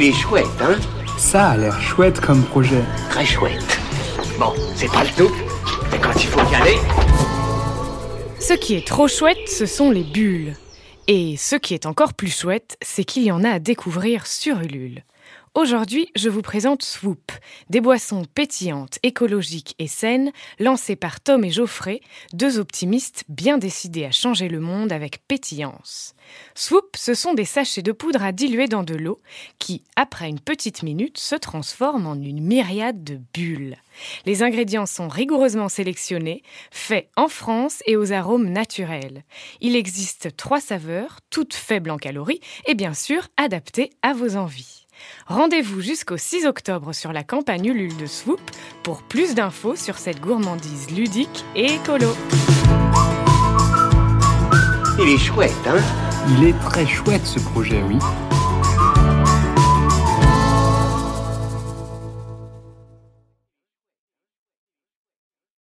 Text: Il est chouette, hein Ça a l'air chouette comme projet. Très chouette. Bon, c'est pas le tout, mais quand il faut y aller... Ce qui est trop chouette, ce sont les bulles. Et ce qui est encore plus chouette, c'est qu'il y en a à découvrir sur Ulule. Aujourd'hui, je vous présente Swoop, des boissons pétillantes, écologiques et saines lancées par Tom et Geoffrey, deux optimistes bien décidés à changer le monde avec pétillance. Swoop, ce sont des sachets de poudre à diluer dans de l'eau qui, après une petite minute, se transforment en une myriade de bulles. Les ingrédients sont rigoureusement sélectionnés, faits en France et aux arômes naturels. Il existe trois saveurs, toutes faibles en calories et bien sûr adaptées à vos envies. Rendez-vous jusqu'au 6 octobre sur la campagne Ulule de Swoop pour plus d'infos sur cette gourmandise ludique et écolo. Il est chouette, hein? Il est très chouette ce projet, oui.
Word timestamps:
Il 0.00 0.04
est 0.04 0.12
chouette, 0.12 0.46
hein 0.60 0.76
Ça 1.16 1.48
a 1.48 1.56
l'air 1.56 1.80
chouette 1.80 2.20
comme 2.20 2.44
projet. 2.44 2.84
Très 3.10 3.26
chouette. 3.26 3.80
Bon, 4.38 4.52
c'est 4.76 4.86
pas 4.92 5.02
le 5.02 5.10
tout, 5.10 5.34
mais 5.90 5.98
quand 5.98 6.14
il 6.14 6.28
faut 6.28 6.52
y 6.52 6.54
aller... 6.54 6.76
Ce 8.38 8.52
qui 8.52 8.76
est 8.76 8.86
trop 8.86 9.08
chouette, 9.08 9.48
ce 9.48 9.66
sont 9.66 9.90
les 9.90 10.04
bulles. 10.04 10.54
Et 11.08 11.36
ce 11.36 11.56
qui 11.56 11.74
est 11.74 11.84
encore 11.84 12.14
plus 12.14 12.32
chouette, 12.32 12.76
c'est 12.80 13.02
qu'il 13.02 13.24
y 13.24 13.32
en 13.32 13.42
a 13.42 13.50
à 13.50 13.58
découvrir 13.58 14.28
sur 14.28 14.60
Ulule. 14.60 15.02
Aujourd'hui, 15.58 16.08
je 16.14 16.28
vous 16.28 16.40
présente 16.40 16.84
Swoop, 16.84 17.32
des 17.68 17.80
boissons 17.80 18.24
pétillantes, 18.32 19.00
écologiques 19.02 19.74
et 19.80 19.88
saines 19.88 20.30
lancées 20.60 20.94
par 20.94 21.20
Tom 21.20 21.44
et 21.44 21.50
Geoffrey, 21.50 22.00
deux 22.32 22.60
optimistes 22.60 23.24
bien 23.28 23.58
décidés 23.58 24.04
à 24.04 24.12
changer 24.12 24.48
le 24.48 24.60
monde 24.60 24.92
avec 24.92 25.26
pétillance. 25.26 26.14
Swoop, 26.54 26.96
ce 26.96 27.12
sont 27.12 27.34
des 27.34 27.44
sachets 27.44 27.82
de 27.82 27.90
poudre 27.90 28.22
à 28.22 28.30
diluer 28.30 28.68
dans 28.68 28.84
de 28.84 28.94
l'eau 28.94 29.20
qui, 29.58 29.82
après 29.96 30.28
une 30.28 30.38
petite 30.38 30.84
minute, 30.84 31.18
se 31.18 31.34
transforment 31.34 32.06
en 32.06 32.14
une 32.14 32.40
myriade 32.40 33.02
de 33.02 33.18
bulles. 33.34 33.78
Les 34.26 34.44
ingrédients 34.44 34.86
sont 34.86 35.08
rigoureusement 35.08 35.68
sélectionnés, 35.68 36.44
faits 36.70 37.08
en 37.16 37.26
France 37.26 37.82
et 37.84 37.96
aux 37.96 38.12
arômes 38.12 38.48
naturels. 38.48 39.24
Il 39.60 39.74
existe 39.74 40.36
trois 40.36 40.60
saveurs, 40.60 41.18
toutes 41.30 41.54
faibles 41.54 41.90
en 41.90 41.98
calories 41.98 42.42
et 42.66 42.76
bien 42.76 42.94
sûr 42.94 43.26
adaptées 43.36 43.90
à 44.02 44.12
vos 44.12 44.36
envies. 44.36 44.86
Rendez-vous 45.26 45.80
jusqu'au 45.80 46.16
6 46.16 46.46
octobre 46.46 46.92
sur 46.92 47.12
la 47.12 47.24
campagne 47.24 47.66
Ulule 47.66 47.96
de 47.96 48.06
Swoop 48.06 48.40
pour 48.82 49.02
plus 49.02 49.34
d'infos 49.34 49.76
sur 49.76 49.98
cette 49.98 50.20
gourmandise 50.20 50.90
ludique 50.90 51.44
et 51.54 51.74
écolo. 51.74 52.14
Il 55.00 55.08
est 55.08 55.18
chouette, 55.18 55.52
hein? 55.66 55.80
Il 56.36 56.48
est 56.48 56.58
très 56.60 56.86
chouette 56.86 57.24
ce 57.24 57.38
projet, 57.38 57.82
oui. 57.86 57.98